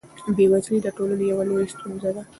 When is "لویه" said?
1.47-1.67